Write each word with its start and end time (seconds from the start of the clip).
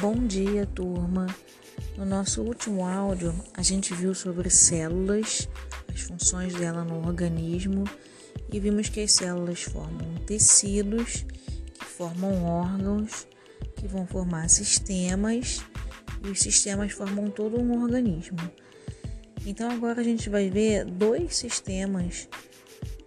Bom 0.00 0.26
dia, 0.26 0.66
turma. 0.66 1.26
No 1.96 2.04
nosso 2.04 2.42
último 2.42 2.84
áudio, 2.84 3.34
a 3.54 3.62
gente 3.62 3.94
viu 3.94 4.14
sobre 4.14 4.50
células, 4.50 5.48
as 5.92 6.02
funções 6.02 6.52
dela 6.54 6.84
no 6.84 7.06
organismo 7.06 7.84
e 8.52 8.60
vimos 8.60 8.90
que 8.90 9.00
as 9.00 9.12
células 9.12 9.62
formam 9.62 10.14
tecidos, 10.26 11.24
que 11.78 11.84
formam 11.86 12.44
órgãos, 12.44 13.26
que 13.76 13.88
vão 13.88 14.06
formar 14.06 14.50
sistemas 14.50 15.64
e 16.22 16.28
os 16.28 16.40
sistemas 16.40 16.92
formam 16.92 17.30
todo 17.30 17.58
um 17.58 17.82
organismo. 17.82 18.38
Então 19.46 19.70
agora 19.70 20.02
a 20.02 20.04
gente 20.04 20.28
vai 20.28 20.50
ver 20.50 20.84
dois 20.84 21.36
sistemas 21.36 22.28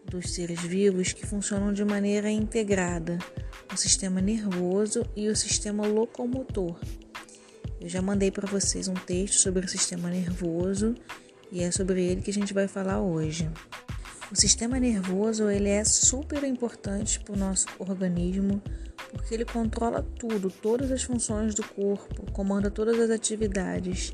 dos 0.06 0.34
seres 0.34 0.62
vivos 0.62 1.14
que 1.14 1.28
funcionam 1.28 1.72
de 1.72 1.86
maneira 1.86 2.32
integrada 2.32 3.20
sistema 3.80 4.20
nervoso 4.20 5.06
e 5.16 5.30
o 5.30 5.36
sistema 5.36 5.88
locomotor. 5.88 6.78
Eu 7.80 7.88
já 7.88 8.02
mandei 8.02 8.30
para 8.30 8.46
vocês 8.46 8.88
um 8.90 8.94
texto 8.94 9.36
sobre 9.36 9.66
o 9.66 9.70
sistema 9.70 10.10
nervoso 10.10 10.94
e 11.52 11.64
é 11.64 11.72
sobre 11.72 12.04
ele 12.04 12.22
que 12.22 12.30
a 12.30 12.34
gente 12.34 12.54
vai 12.54 12.68
falar 12.68 13.02
hoje. 13.02 13.50
O 14.32 14.36
sistema 14.36 14.78
nervoso 14.80 15.50
ele 15.50 15.70
é 15.70 15.84
super 15.84 16.44
importante 16.44 17.20
para 17.22 17.34
o 17.34 17.38
nosso 17.38 17.68
organismo 17.80 18.62
porque 19.12 19.34
ele 19.34 19.46
controla 19.46 20.04
tudo, 20.20 20.52
todas 20.52 20.92
as 20.92 21.04
funções 21.04 21.56
do 21.56 21.64
corpo, 21.64 22.30
comanda 22.32 22.70
todas 22.70 23.00
as 23.00 23.10
atividades 23.10 24.14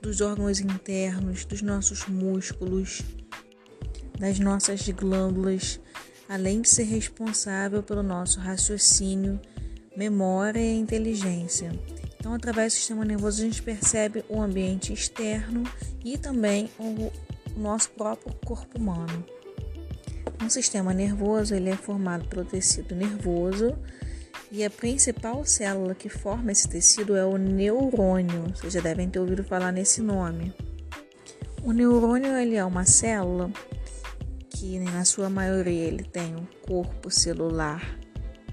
dos 0.00 0.20
órgãos 0.20 0.60
internos, 0.60 1.44
dos 1.44 1.62
nossos 1.62 2.06
músculos, 2.06 3.00
das 4.18 4.38
nossas 4.38 4.86
glândulas, 4.90 5.80
além 6.32 6.62
de 6.62 6.68
ser 6.70 6.84
responsável 6.84 7.82
pelo 7.82 8.02
nosso 8.02 8.40
raciocínio, 8.40 9.38
memória 9.94 10.58
e 10.58 10.78
inteligência. 10.78 11.70
Então, 12.18 12.32
através 12.32 12.72
do 12.72 12.76
sistema 12.76 13.04
nervoso, 13.04 13.42
a 13.42 13.44
gente 13.44 13.62
percebe 13.62 14.24
o 14.30 14.40
ambiente 14.40 14.94
externo 14.94 15.62
e 16.02 16.16
também 16.16 16.70
o 16.78 17.12
nosso 17.54 17.90
próprio 17.90 18.34
corpo 18.46 18.78
humano. 18.78 19.22
O 20.42 20.48
sistema 20.48 20.94
nervoso 20.94 21.54
ele 21.54 21.68
é 21.68 21.76
formado 21.76 22.26
pelo 22.26 22.46
tecido 22.46 22.94
nervoso 22.96 23.76
e 24.50 24.64
a 24.64 24.70
principal 24.70 25.44
célula 25.44 25.94
que 25.94 26.08
forma 26.08 26.50
esse 26.50 26.66
tecido 26.66 27.14
é 27.14 27.26
o 27.26 27.36
neurônio. 27.36 28.44
Vocês 28.54 28.72
já 28.72 28.80
devem 28.80 29.10
ter 29.10 29.18
ouvido 29.18 29.44
falar 29.44 29.70
nesse 29.70 30.00
nome. 30.00 30.54
O 31.62 31.72
neurônio 31.72 32.34
ele 32.38 32.56
é 32.56 32.64
uma 32.64 32.86
célula 32.86 33.50
que 34.62 34.78
na 34.78 35.04
sua 35.04 35.28
maioria 35.28 35.86
ele 35.88 36.04
tem 36.04 36.36
um 36.36 36.46
corpo 36.64 37.10
celular 37.10 37.98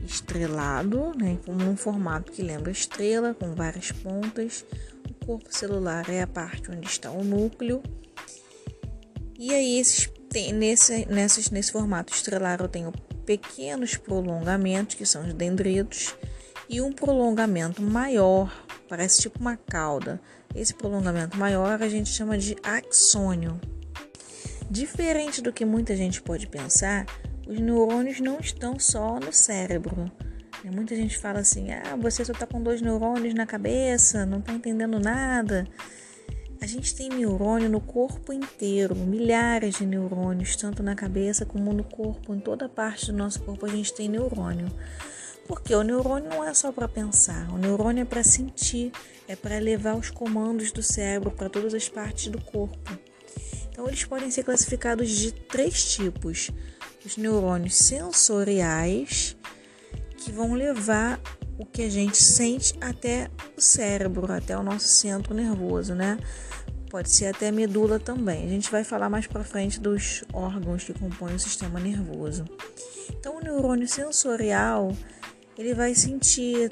estrelado, 0.04 1.12
né, 1.16 1.38
com 1.46 1.52
um 1.52 1.78
formato 1.78 2.32
que 2.32 2.42
lembra 2.42 2.72
estrela, 2.72 3.36
com 3.36 3.54
várias 3.54 3.92
pontas. 3.92 4.66
O 5.08 5.26
corpo 5.26 5.56
celular 5.56 6.10
é 6.10 6.24
a 6.24 6.28
parte 6.28 6.72
onde 6.72 6.88
está 6.88 7.12
o 7.12 7.24
núcleo. 7.24 7.84
E 9.38 9.54
aí 9.54 9.78
esses 9.78 10.12
tem, 10.28 10.52
nesse, 10.52 11.06
nesse, 11.06 11.54
nesse 11.54 11.72
formato 11.72 12.12
estrelar 12.12 12.60
eu 12.60 12.68
tenho 12.68 12.92
pequenos 13.23 13.96
prolongamentos, 13.96 14.96
que 14.96 15.06
são 15.06 15.28
os 15.28 15.34
dendritos, 15.36 16.16
e 16.68 16.82
um 16.82 16.92
prolongamento 16.92 17.84
maior, 17.84 18.52
parece 18.88 19.22
tipo 19.22 19.40
uma 19.40 19.58
cauda. 19.58 20.20
Esse 20.56 20.73
prolongamento 20.73 21.38
maior 21.38 21.84
a 21.84 21.88
gente 21.88 22.10
chama 22.10 22.36
de 22.36 22.56
axônio. 22.64 23.62
Diferente 24.70 25.42
do 25.42 25.52
que 25.52 25.66
muita 25.66 25.95
gente 25.95 26.22
pode 26.22 26.45
pensar, 26.45 27.06
os 27.48 27.59
neurônios 27.59 28.20
não 28.20 28.39
estão 28.39 28.80
só 28.80 29.20
no 29.20 29.34
cérebro. 29.34 30.11
Muita 30.64 30.95
gente 30.95 31.17
fala 31.17 31.39
assim: 31.39 31.72
ah, 31.72 31.95
você 32.00 32.23
só 32.23 32.34
está 32.34 32.45
com 32.45 32.61
dois 32.61 32.80
neurônios 32.81 33.34
na 33.34 33.48
cabeça, 33.48 34.26
não 34.26 34.39
está 34.39 34.53
entendendo 34.53 35.00
nada. 35.00 35.67
A 36.61 36.67
gente 36.67 36.94
tem 36.94 37.10
neurônio 37.10 37.70
no 37.70 37.82
corpo 37.82 38.32
inteiro, 38.32 38.94
milhares 38.94 39.76
de 39.76 39.86
neurônios, 39.86 40.55
tanto 40.55 40.83
na 40.83 40.94
cabeça 40.94 41.45
como 41.45 41.73
no 41.73 41.86
corpo, 41.86 42.36
em 42.36 42.39
toda 42.39 42.67
parte 42.67 43.08
do 43.08 43.17
nosso 43.17 43.42
corpo 43.42 43.65
a 43.65 43.70
gente 43.70 43.94
tem 43.94 44.10
neurônio. 44.10 44.67
Porque 45.48 45.73
o 45.73 45.82
neurônio 45.82 46.30
não 46.30 46.44
é 46.44 46.54
só 46.54 46.71
para 46.71 46.88
pensar, 46.88 47.49
o 47.52 47.58
neurônio 47.58 48.02
é 48.02 48.05
para 48.05 48.23
sentir, 48.23 48.92
é 49.27 49.36
para 49.36 49.58
levar 49.58 49.95
os 49.95 50.11
comandos 50.11 50.71
do 50.71 50.83
cérebro 50.83 51.32
para 51.32 51.49
todas 51.49 51.73
as 51.73 51.89
partes 51.89 52.27
do 52.27 52.39
corpo. 52.39 53.08
Então, 53.80 53.88
eles 53.88 54.04
podem 54.04 54.30
ser 54.30 54.44
classificados 54.44 55.10
de 55.10 55.32
três 55.32 55.94
tipos: 55.94 56.52
os 57.06 57.16
neurônios 57.16 57.76
sensoriais, 57.76 59.38
que 60.17 60.34
vão 60.34 60.54
levar 60.54 61.17
o 61.58 61.66
que 61.66 61.84
a 61.84 61.89
gente 61.89 62.18
sente 62.18 62.73
até 62.82 63.32
o 63.58 63.62
cérebro, 63.62 64.30
até 64.34 64.58
o 64.58 64.62
nosso 64.62 64.86
centro 64.86 65.34
nervoso, 65.34 65.95
né? 65.95 66.18
Pode 66.89 67.10
ser 67.10 67.28
até 67.28 67.48
a 67.48 67.52
medula 67.54 67.98
também. 67.98 68.44
A 68.45 68.50
gente 68.50 68.70
vai 68.70 68.84
falar 68.84 69.10
mais 69.10 69.28
para 69.28 69.45
frente 69.45 69.80
dos 69.80 70.26
órgãos 70.34 70.84
que 70.84 70.92
compõem 70.92 71.36
o 71.36 71.39
sistema 71.39 71.80
nervoso. 71.80 72.44
Então, 73.12 73.38
o 73.38 73.39
neurônio 73.42 73.88
sensorial, 73.88 74.94
ele 75.58 75.73
vai 75.73 75.95
sentir, 75.95 76.70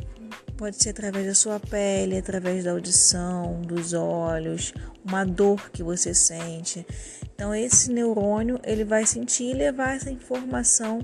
pode 0.58 0.76
ser 0.76 0.90
através 0.90 1.26
da 1.26 1.36
sua 1.36 1.58
pele, 1.58 2.18
através 2.18 2.66
da 2.66 2.72
audição, 2.72 3.62
dos 3.62 3.94
olhos, 3.94 4.74
uma 5.08 5.26
dor 5.26 5.70
que 5.72 5.82
você 5.82 6.14
sente. 6.14 6.86
Então 7.34 7.56
esse 7.56 7.92
neurônio 7.92 8.60
ele 8.64 8.84
vai 8.84 9.06
sentir 9.06 9.52
e 9.52 9.54
levar 9.54 9.96
essa 9.96 10.12
informação 10.12 11.00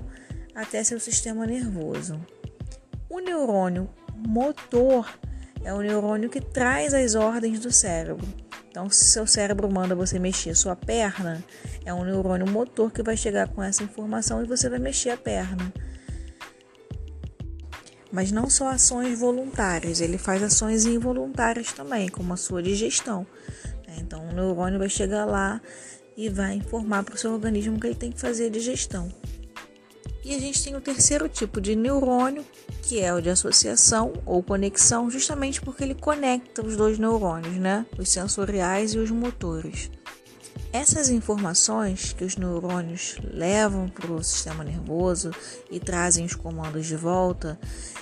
até 0.54 0.84
seu 0.84 1.00
sistema 1.00 1.46
nervoso. 1.46 2.20
O 3.08 3.18
neurônio 3.18 3.88
motor 4.16 5.08
é 5.64 5.72
o 5.72 5.80
neurônio 5.80 6.28
que 6.28 6.40
traz 6.40 6.92
as 6.92 7.14
ordens 7.14 7.60
do 7.60 7.72
cérebro. 7.72 8.26
Então, 8.68 8.90
se 8.90 9.04
seu 9.04 9.24
cérebro 9.24 9.70
manda 9.72 9.94
você 9.94 10.18
mexer 10.18 10.54
sua 10.56 10.74
perna, 10.74 11.42
é 11.84 11.94
um 11.94 12.04
neurônio 12.04 12.50
motor 12.50 12.90
que 12.90 13.04
vai 13.04 13.16
chegar 13.16 13.48
com 13.48 13.62
essa 13.62 13.84
informação 13.84 14.42
e 14.42 14.48
você 14.48 14.68
vai 14.68 14.80
mexer 14.80 15.10
a 15.10 15.16
perna. 15.16 15.72
Mas 18.10 18.32
não 18.32 18.50
só 18.50 18.68
ações 18.68 19.18
voluntárias, 19.18 20.00
ele 20.00 20.18
faz 20.18 20.42
ações 20.42 20.86
involuntárias 20.86 21.72
também, 21.72 22.08
como 22.08 22.34
a 22.34 22.36
sua 22.36 22.62
digestão. 22.62 23.26
Então, 24.04 24.28
o 24.28 24.32
neurônio 24.32 24.78
vai 24.78 24.88
chegar 24.88 25.24
lá 25.24 25.60
e 26.16 26.28
vai 26.28 26.54
informar 26.54 27.02
para 27.02 27.14
o 27.14 27.18
seu 27.18 27.32
organismo 27.32 27.80
que 27.80 27.86
ele 27.86 27.94
tem 27.94 28.12
que 28.12 28.20
fazer 28.20 28.46
a 28.46 28.50
digestão. 28.50 29.08
E 30.22 30.34
a 30.34 30.38
gente 30.38 30.62
tem 30.62 30.76
o 30.76 30.80
terceiro 30.80 31.28
tipo 31.28 31.60
de 31.60 31.74
neurônio, 31.74 32.44
que 32.82 33.00
é 33.00 33.12
o 33.12 33.20
de 33.20 33.30
associação 33.30 34.12
ou 34.24 34.42
conexão, 34.42 35.10
justamente 35.10 35.60
porque 35.60 35.82
ele 35.82 35.94
conecta 35.94 36.64
os 36.64 36.76
dois 36.76 36.98
neurônios, 36.98 37.56
né? 37.56 37.84
Os 37.98 38.08
sensoriais 38.08 38.94
e 38.94 38.98
os 38.98 39.10
motores. 39.10 39.90
Essas 40.72 41.08
informações 41.08 42.12
que 42.12 42.24
os 42.24 42.36
neurônios 42.36 43.16
levam 43.22 43.88
para 43.88 44.10
o 44.10 44.22
sistema 44.22 44.64
nervoso 44.64 45.30
e 45.70 45.78
trazem 45.78 46.24
os 46.24 46.34
comandos 46.34 46.86
de 46.86 46.96
volta, 46.96 47.58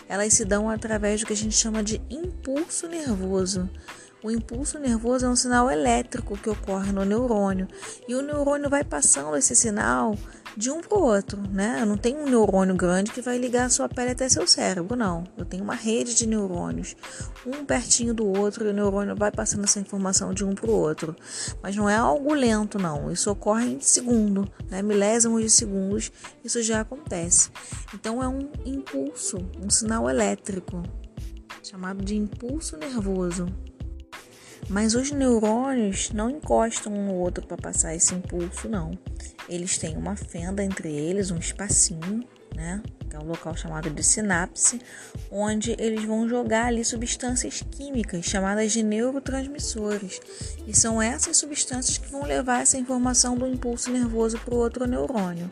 elas 0.09 0.33
se 0.33 0.45
dão 0.45 0.71
através 0.71 1.21
do 1.21 1.27
que 1.27 1.33
a 1.33 1.37
gente 1.37 1.57
chama 1.57 1.83
de 1.83 2.01
impulso 2.09 2.89
nervoso. 2.89 3.69
O 4.25 4.31
impulso 4.31 4.79
nervoso 4.79 5.27
é 5.27 5.29
um 5.29 5.35
sinal 5.35 5.69
elétrico 5.69 6.39
que 6.39 6.49
ocorre 6.49 6.93
no 6.93 7.05
neurônio 7.05 7.67
e 8.07 8.15
o 8.15 8.23
neurônio 8.23 8.71
vai 8.71 8.85
passando 8.85 9.37
esse 9.37 9.57
sinal 9.57 10.17
de 10.57 10.71
um 10.71 10.81
para 10.81 10.97
o 10.97 11.03
outro, 11.03 11.43
né? 11.51 11.85
Não 11.85 11.97
tenho 11.97 12.21
um 12.21 12.29
neurônio 12.29 12.77
grande 12.77 13.11
que 13.11 13.21
vai 13.21 13.37
ligar 13.37 13.65
a 13.65 13.69
sua 13.69 13.89
pele 13.89 14.13
até 14.13 14.29
seu 14.29 14.47
cérebro, 14.47 14.95
não. 14.95 15.25
Eu 15.37 15.45
tenho 15.45 15.65
uma 15.65 15.75
rede 15.75 16.15
de 16.15 16.27
neurônios, 16.27 16.95
um 17.45 17.65
pertinho 17.65 18.15
do 18.15 18.25
outro, 18.25 18.65
e 18.65 18.71
o 18.71 18.73
neurônio 18.73 19.17
vai 19.17 19.33
passando 19.33 19.65
essa 19.65 19.81
informação 19.81 20.33
de 20.33 20.45
um 20.45 20.55
para 20.55 20.71
o 20.71 20.75
outro. 20.75 21.17
Mas 21.61 21.75
não 21.75 21.91
é 21.91 21.97
algo 21.97 22.33
lento, 22.33 22.79
não. 22.79 23.11
Isso 23.11 23.29
ocorre 23.29 23.73
em 23.73 23.81
segundo, 23.81 24.49
né? 24.71 24.83
milésimos 24.83 25.43
de 25.43 25.51
segundos, 25.51 26.13
isso 26.45 26.63
já 26.63 26.81
acontece. 26.81 27.51
Então 27.93 28.23
é 28.23 28.29
um 28.29 28.49
impulso, 28.65 29.39
um 29.61 29.69
sinal 29.69 30.09
elétrico, 30.09 30.81
chamado 31.61 32.05
de 32.05 32.15
impulso 32.15 32.77
nervoso. 32.77 33.47
Mas 34.69 34.95
os 34.95 35.11
neurônios 35.11 36.11
não 36.13 36.31
encostam 36.31 36.93
um 36.93 37.07
no 37.07 37.15
outro 37.15 37.47
para 37.47 37.57
passar 37.57 37.95
esse 37.95 38.15
impulso, 38.15 38.69
não. 38.69 38.97
Eles 39.49 39.77
têm 39.77 39.97
uma 39.97 40.17
fenda 40.17 40.63
entre 40.63 40.91
eles, 40.91 41.31
um 41.31 41.39
espacinho, 41.39 42.25
né? 42.55 42.83
Que 43.09 43.17
é 43.17 43.19
um 43.19 43.27
local 43.27 43.57
chamado 43.57 43.91
de 43.91 44.03
sinapse, 44.03 44.81
onde 45.31 45.75
eles 45.79 46.05
vão 46.05 46.29
jogar 46.29 46.67
ali 46.67 46.85
substâncias 46.85 47.63
químicas 47.71 48.25
chamadas 48.25 48.73
de 48.73 48.83
neurotransmissores. 48.83 50.21
E 50.67 50.75
são 50.75 51.03
essas 51.03 51.37
substâncias 51.37 51.99
que 51.99 52.11
vão 52.11 52.23
levar 52.23 52.63
essa 52.63 52.79
informação 52.79 53.37
do 53.37 53.47
impulso 53.47 53.91
nervoso 53.91 54.39
para 54.39 54.55
o 54.55 54.59
outro 54.59 54.87
neurônio. 54.87 55.51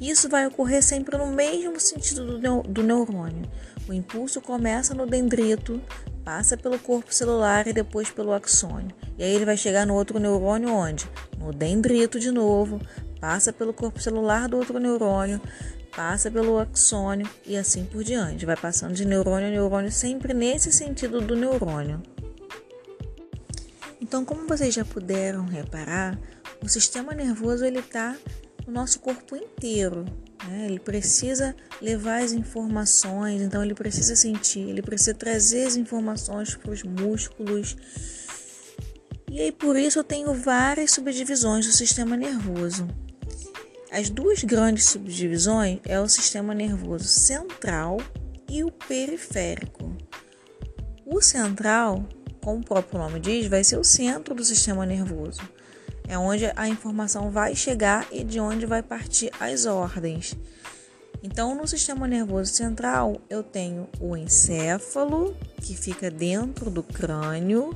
Isso 0.00 0.28
vai 0.28 0.46
ocorrer 0.46 0.82
sempre 0.82 1.18
no 1.18 1.26
mesmo 1.26 1.78
sentido 1.78 2.38
do, 2.38 2.62
do 2.62 2.82
neurônio. 2.82 3.46
O 3.86 3.92
impulso 3.92 4.40
começa 4.40 4.94
no 4.94 5.06
dendrito, 5.06 5.82
passa 6.24 6.56
pelo 6.56 6.78
corpo 6.78 7.12
celular 7.12 7.66
e 7.66 7.72
depois 7.72 8.10
pelo 8.10 8.32
axônio. 8.32 8.94
E 9.18 9.22
aí 9.22 9.34
ele 9.34 9.44
vai 9.44 9.56
chegar 9.56 9.86
no 9.86 9.94
outro 9.94 10.18
neurônio 10.18 10.70
onde? 10.72 11.08
No 11.38 11.52
dendrito 11.52 12.18
de 12.18 12.30
novo, 12.30 12.80
passa 13.20 13.52
pelo 13.52 13.72
corpo 13.72 14.00
celular 14.00 14.48
do 14.48 14.56
outro 14.56 14.78
neurônio, 14.78 15.40
passa 15.94 16.30
pelo 16.30 16.58
axônio 16.58 17.28
e 17.46 17.56
assim 17.56 17.84
por 17.84 18.02
diante. 18.02 18.46
Vai 18.46 18.56
passando 18.56 18.94
de 18.94 19.04
neurônio 19.04 19.48
a 19.48 19.50
neurônio, 19.50 19.90
sempre 19.90 20.32
nesse 20.32 20.72
sentido 20.72 21.20
do 21.20 21.36
neurônio. 21.36 22.02
Então, 24.00 24.24
como 24.24 24.48
vocês 24.48 24.74
já 24.74 24.84
puderam 24.84 25.44
reparar, 25.44 26.18
o 26.62 26.68
sistema 26.68 27.12
nervoso 27.12 27.64
ele 27.64 27.80
está 27.80 28.16
no 28.66 28.72
nosso 28.72 28.98
corpo 29.00 29.36
inteiro. 29.36 30.04
Né? 30.46 30.66
Ele 30.66 30.78
precisa 30.78 31.54
levar 31.80 32.22
as 32.22 32.32
informações, 32.32 33.42
então 33.42 33.62
ele 33.62 33.74
precisa 33.74 34.16
sentir, 34.16 34.60
ele 34.60 34.82
precisa 34.82 35.14
trazer 35.14 35.66
as 35.66 35.76
informações 35.76 36.54
para 36.54 36.70
os 36.70 36.82
músculos. 36.82 37.76
E 39.30 39.40
aí 39.40 39.52
por 39.52 39.76
isso 39.76 39.98
eu 39.98 40.04
tenho 40.04 40.32
várias 40.34 40.92
subdivisões 40.92 41.66
do 41.66 41.72
sistema 41.72 42.16
nervoso. 42.16 42.88
As 43.90 44.08
duas 44.08 44.44
grandes 44.44 44.86
subdivisões 44.86 45.80
é 45.84 45.98
o 46.00 46.08
sistema 46.08 46.54
nervoso 46.54 47.04
central 47.04 47.98
e 48.48 48.62
o 48.62 48.70
periférico. 48.70 49.96
O 51.04 51.20
central, 51.20 52.08
como 52.40 52.60
o 52.60 52.64
próprio 52.64 53.00
nome 53.00 53.18
diz, 53.18 53.46
vai 53.46 53.64
ser 53.64 53.78
o 53.78 53.84
centro 53.84 54.32
do 54.32 54.44
sistema 54.44 54.86
nervoso. 54.86 55.40
É 56.10 56.18
onde 56.18 56.50
a 56.56 56.68
informação 56.68 57.30
vai 57.30 57.54
chegar 57.54 58.04
e 58.10 58.24
de 58.24 58.40
onde 58.40 58.66
vai 58.66 58.82
partir 58.82 59.30
as 59.38 59.64
ordens. 59.64 60.36
Então, 61.22 61.54
no 61.54 61.68
sistema 61.68 62.08
nervoso 62.08 62.52
central, 62.52 63.20
eu 63.30 63.44
tenho 63.44 63.88
o 64.00 64.16
encéfalo, 64.16 65.36
que 65.62 65.76
fica 65.76 66.10
dentro 66.10 66.68
do 66.68 66.82
crânio. 66.82 67.72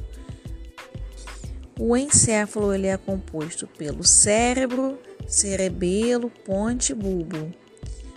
O 1.78 1.96
encéfalo 1.96 2.74
ele 2.74 2.88
é 2.88 2.96
composto 2.96 3.68
pelo 3.68 4.02
cérebro, 4.02 4.98
cerebelo, 5.28 6.28
ponte 6.44 6.90
e 6.90 6.94
bulbo. 6.96 7.52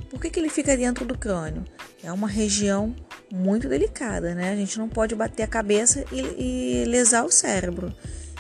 Por 0.10 0.20
que, 0.20 0.32
que 0.32 0.40
ele 0.40 0.50
fica 0.50 0.76
dentro 0.76 1.06
do 1.06 1.16
crânio? 1.16 1.64
É 2.04 2.12
uma 2.12 2.28
região 2.28 2.96
muito 3.32 3.70
delicada, 3.70 4.34
né? 4.34 4.52
A 4.52 4.56
gente 4.56 4.80
não 4.80 4.90
pode 4.90 5.14
bater 5.14 5.44
a 5.44 5.48
cabeça 5.48 6.04
e, 6.12 6.82
e 6.82 6.86
lesar 6.86 7.24
o 7.24 7.32
cérebro. 7.32 7.94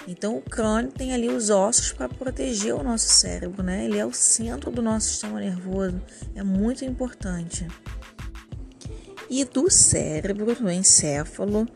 Então, 0.07 0.38
o 0.38 0.42
crânio 0.42 0.92
tem 0.92 1.13
ali 1.13 1.27
os 1.27 1.50
ossos 1.50 1.92
para 1.92 2.07
proteger 2.07 2.74
o 2.74 2.81
nosso 2.81 3.09
cérebro, 3.09 3.62
né? 3.62 3.86
Ele 3.86 3.98
é 3.98 4.06
o 4.06 4.13
centro 4.13 4.71
do 4.71 4.81
nosso 4.81 5.09
sistema 5.09 5.39
nervoso, 5.39 6.01
é 6.33 6.42
muito 6.42 6.86
importante. 6.86 7.68
E 9.30 9.44
do 9.44 9.69
cérebro, 9.69 10.56
do 10.56 10.71
encéfalo, 10.71 11.68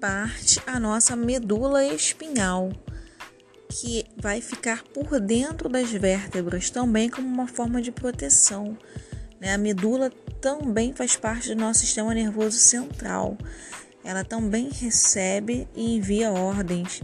parte 0.00 0.60
a 0.66 0.80
nossa 0.80 1.14
medula 1.14 1.84
espinhal 1.84 2.72
que 3.68 4.04
vai 4.16 4.40
ficar 4.40 4.82
por 4.84 5.20
dentro 5.20 5.68
das 5.68 5.90
vértebras 5.90 6.70
também 6.70 7.08
como 7.08 7.26
uma 7.26 7.46
forma 7.46 7.80
de 7.80 7.92
proteção. 7.92 8.76
Né? 9.40 9.54
A 9.54 9.58
medula 9.58 10.10
também 10.40 10.92
faz 10.92 11.16
parte 11.16 11.48
do 11.48 11.60
nosso 11.60 11.80
sistema 11.80 12.14
nervoso 12.14 12.58
central. 12.58 13.36
Ela 14.04 14.24
também 14.24 14.68
recebe 14.70 15.68
e 15.74 15.96
envia 15.96 16.32
ordens. 16.32 17.00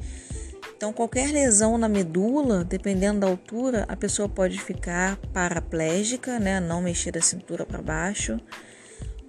Então, 0.79 0.93
qualquer 0.93 1.33
lesão 1.33 1.77
na 1.77 1.89
medula, 1.89 2.63
dependendo 2.63 3.19
da 3.19 3.27
altura, 3.27 3.85
a 3.89 3.97
pessoa 3.97 4.29
pode 4.29 4.61
ficar 4.61 5.17
paraplégica, 5.33 6.39
né? 6.39 6.61
não 6.61 6.81
mexer 6.81 7.11
da 7.11 7.21
cintura 7.21 7.67
para 7.67 7.83
baixo, 7.83 8.39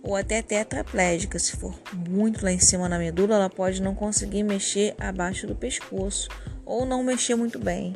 ou 0.03 0.15
até 0.15 0.43
tetraplégica. 0.43 1.39
Se 1.39 1.57
for 1.57 1.73
muito 2.07 2.45
lá 2.45 2.51
em 2.51 2.59
cima 2.59 2.87
na 2.87 2.99
medula, 2.99 3.33
ela 3.33 3.49
pode 3.49 3.81
não 3.81 3.95
conseguir 3.95 4.43
mexer 4.43 4.93
abaixo 4.99 5.47
do 5.47 5.55
pescoço 5.55 6.29
ou 6.63 6.85
não 6.85 7.03
mexer 7.03 7.33
muito 7.33 7.57
bem. 7.57 7.95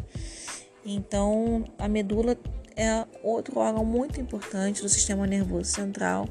Então, 0.83 1.63
a 1.77 1.87
medula 1.87 2.35
é 2.75 3.05
outro 3.21 3.59
órgão 3.59 3.85
muito 3.85 4.19
importante 4.19 4.81
do 4.81 4.89
sistema 4.89 5.27
nervoso 5.27 5.69
central 5.69 6.27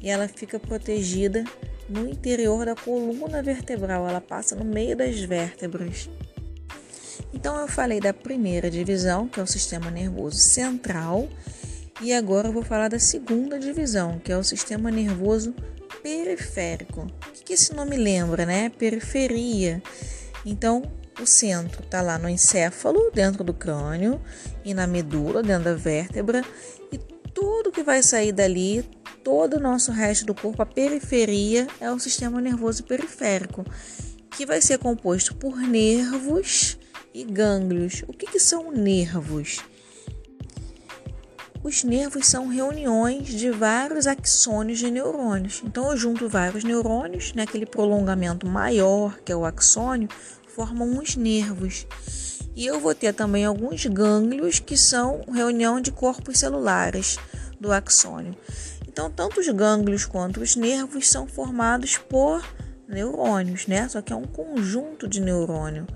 e 0.00 0.08
ela 0.08 0.28
fica 0.28 0.60
protegida 0.60 1.42
no 1.88 2.08
interior 2.08 2.64
da 2.64 2.76
coluna 2.76 3.42
vertebral, 3.42 4.08
ela 4.08 4.20
passa 4.20 4.54
no 4.54 4.64
meio 4.64 4.96
das 4.96 5.18
vértebras. 5.18 6.08
Então, 7.32 7.58
eu 7.58 7.66
falei 7.66 7.98
da 7.98 8.12
primeira 8.12 8.70
divisão, 8.70 9.26
que 9.26 9.40
é 9.40 9.42
o 9.42 9.46
sistema 9.46 9.90
nervoso 9.90 10.36
central, 10.36 11.28
e 12.00 12.12
agora 12.12 12.48
eu 12.48 12.52
vou 12.52 12.62
falar 12.62 12.88
da 12.88 12.98
segunda 12.98 13.58
divisão, 13.58 14.18
que 14.18 14.30
é 14.30 14.36
o 14.36 14.44
sistema 14.44 14.90
nervoso 14.90 15.54
periférico. 16.02 17.02
O 17.02 17.44
que 17.44 17.54
esse 17.54 17.72
nome 17.74 17.96
lembra, 17.96 18.44
né? 18.44 18.70
Periferia. 18.70 19.82
Então, 20.44 20.82
o 21.20 21.26
centro 21.26 21.82
está 21.82 22.02
lá 22.02 22.18
no 22.18 22.28
encéfalo, 22.28 23.10
dentro 23.14 23.44
do 23.44 23.54
crânio, 23.54 24.20
e 24.64 24.74
na 24.74 24.86
medula, 24.86 25.42
dentro 25.42 25.64
da 25.64 25.74
vértebra, 25.74 26.44
e 26.90 26.98
tudo 27.32 27.72
que 27.72 27.82
vai 27.82 28.02
sair 28.02 28.32
dali, 28.32 28.84
todo 29.24 29.56
o 29.56 29.60
nosso 29.60 29.92
resto 29.92 30.26
do 30.26 30.34
corpo, 30.34 30.62
a 30.62 30.66
periferia, 30.66 31.66
é 31.80 31.90
o 31.90 31.98
sistema 31.98 32.40
nervoso 32.40 32.84
periférico, 32.84 33.64
que 34.36 34.44
vai 34.44 34.60
ser 34.60 34.78
composto 34.78 35.34
por 35.34 35.56
nervos 35.56 36.78
e 37.14 37.24
gânglios. 37.24 38.04
O 38.08 38.12
que, 38.12 38.26
que 38.26 38.38
são 38.38 38.70
nervos? 38.70 39.60
Os 41.64 41.84
nervos 41.84 42.26
são 42.26 42.48
reuniões 42.48 43.28
de 43.28 43.50
vários 43.50 44.08
axônios 44.08 44.80
de 44.80 44.90
neurônios. 44.90 45.62
Então, 45.64 45.90
eu 45.90 45.96
junto 45.96 46.28
vários 46.28 46.64
neurônios, 46.64 47.32
naquele 47.34 47.64
né, 47.64 47.70
prolongamento 47.70 48.48
maior, 48.48 49.16
que 49.24 49.30
é 49.30 49.36
o 49.36 49.44
axônio, 49.44 50.08
formam 50.48 50.88
uns 50.88 51.14
nervos. 51.14 51.86
E 52.56 52.66
eu 52.66 52.80
vou 52.80 52.94
ter 52.94 53.14
também 53.14 53.44
alguns 53.44 53.86
gânglios 53.86 54.58
que 54.58 54.76
são 54.76 55.24
reunião 55.32 55.80
de 55.80 55.92
corpos 55.92 56.38
celulares 56.38 57.16
do 57.60 57.72
axônio. 57.72 58.36
Então, 58.88 59.08
tanto 59.10 59.40
os 59.40 59.48
gânglios 59.48 60.04
quanto 60.04 60.40
os 60.40 60.56
nervos 60.56 61.08
são 61.08 61.26
formados 61.28 61.96
por 61.96 62.44
neurônios, 62.86 63.66
né? 63.66 63.88
Só 63.88 64.02
que 64.02 64.12
é 64.12 64.16
um 64.16 64.26
conjunto 64.26 65.08
de 65.08 65.20
neurônio. 65.20 65.86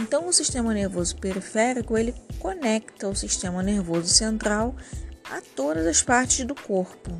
Então, 0.00 0.26
o 0.26 0.32
sistema 0.32 0.72
nervoso 0.72 1.14
periférico 1.16 1.96
ele 1.96 2.14
conecta 2.38 3.06
o 3.06 3.14
sistema 3.14 3.62
nervoso 3.62 4.08
central 4.08 4.74
a 5.30 5.42
todas 5.54 5.86
as 5.86 6.02
partes 6.02 6.46
do 6.46 6.54
corpo. 6.54 7.10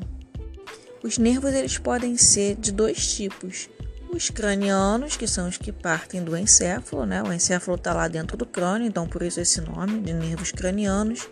Os 1.03 1.19
nervos 1.19 1.53
eles 1.53 1.77
podem 1.77 2.17
ser 2.17 2.55
de 2.55 2.71
dois 2.71 3.13
tipos: 3.13 3.69
os 4.11 4.31
cranianos, 4.31 5.15
que 5.15 5.27
são 5.27 5.47
os 5.47 5.57
que 5.57 5.71
partem 5.71 6.23
do 6.23 6.35
encéfalo, 6.35 7.05
né? 7.05 7.21
O 7.21 7.31
encéfalo 7.31 7.77
está 7.77 7.93
lá 7.93 8.07
dentro 8.07 8.35
do 8.35 8.47
crânio, 8.47 8.87
então 8.87 9.07
por 9.07 9.21
isso 9.21 9.39
esse 9.39 9.61
nome 9.61 10.01
de 10.01 10.11
nervos 10.11 10.51
cranianos. 10.51 11.29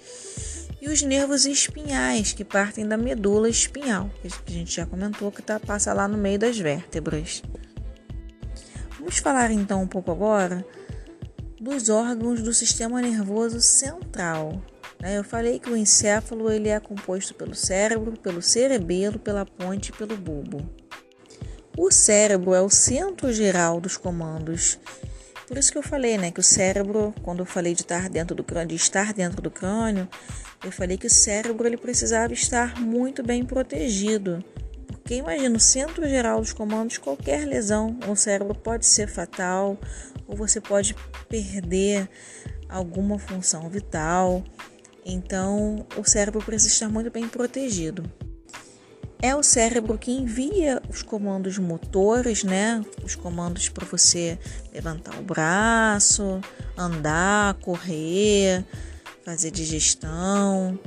E 0.79 0.87
os 0.87 1.01
nervos 1.01 1.47
espinhais, 1.47 2.31
que 2.31 2.45
partem 2.45 2.87
da 2.87 2.95
medula 2.95 3.49
espinhal, 3.49 4.09
que 4.21 4.27
a 4.27 4.51
gente 4.51 4.75
já 4.75 4.85
comentou 4.85 5.31
que 5.31 5.41
tá, 5.41 5.59
passa 5.59 5.93
lá 5.93 6.07
no 6.07 6.17
meio 6.17 6.37
das 6.37 6.59
vértebras. 6.59 7.41
Vamos 8.99 9.17
falar 9.17 9.49
então 9.49 9.81
um 9.81 9.87
pouco 9.87 10.11
agora 10.11 10.63
dos 11.59 11.89
órgãos 11.89 12.41
do 12.41 12.53
sistema 12.53 13.01
nervoso 13.01 13.59
central. 13.59 14.61
Né? 14.99 15.17
Eu 15.17 15.23
falei 15.23 15.59
que 15.59 15.69
o 15.69 15.75
encéfalo 15.75 16.49
ele 16.49 16.69
é 16.69 16.79
composto 16.79 17.33
pelo 17.33 17.53
cérebro, 17.53 18.13
pelo 18.17 18.41
cerebelo, 18.41 19.19
pela 19.19 19.45
ponte 19.45 19.89
e 19.89 19.93
pelo 19.93 20.15
bulbo. 20.15 20.69
O 21.77 21.91
cérebro 21.91 22.53
é 22.53 22.61
o 22.61 22.69
centro 22.69 23.31
geral 23.31 23.79
dos 23.79 23.97
comandos. 23.97 24.79
Por 25.47 25.57
isso 25.57 25.71
que 25.71 25.77
eu 25.77 25.83
falei, 25.83 26.17
né, 26.17 26.29
que 26.29 26.39
o 26.39 26.43
cérebro, 26.43 27.13
quando 27.23 27.39
eu 27.39 27.45
falei 27.45 27.73
de 27.73 27.81
estar 27.81 28.07
dentro 28.09 28.35
do 28.35 28.43
crânio, 28.43 28.67
de 28.67 28.75
estar 28.75 29.13
dentro 29.13 29.41
do 29.41 29.49
crânio, 29.49 30.07
eu 30.63 30.71
falei 30.71 30.97
que 30.97 31.07
o 31.07 31.09
cérebro 31.09 31.65
ele 31.65 31.77
precisava 31.77 32.33
estar 32.33 32.79
muito 32.79 33.23
bem 33.23 33.43
protegido. 33.43 34.43
Porque 35.09 35.21
imagina, 35.21 35.57
o 35.57 35.59
centro 35.59 36.07
geral 36.07 36.39
dos 36.39 36.53
comandos, 36.53 36.99
qualquer 36.99 37.43
lesão 37.43 37.97
no 38.05 38.15
cérebro 38.15 38.53
pode 38.53 38.85
ser 38.85 39.07
fatal, 39.07 39.75
ou 40.27 40.37
você 40.37 40.61
pode 40.61 40.95
perder 41.27 42.07
alguma 42.69 43.17
função 43.17 43.67
vital. 43.71 44.43
Então, 45.03 45.83
o 45.97 46.03
cérebro 46.03 46.43
precisa 46.43 46.71
estar 46.71 46.89
muito 46.89 47.09
bem 47.09 47.27
protegido 47.27 48.03
é 49.21 49.35
o 49.35 49.43
cérebro 49.43 49.97
que 49.97 50.11
envia 50.11 50.81
os 50.87 51.03
comandos 51.03 51.57
motores, 51.57 52.45
né? 52.45 52.81
Os 53.03 53.15
comandos 53.15 53.67
para 53.67 53.85
você 53.85 54.39
levantar 54.71 55.19
o 55.19 55.23
braço, 55.23 56.39
andar, 56.77 57.55
correr, 57.55 58.63
fazer 59.25 59.51
digestão. 59.51 60.79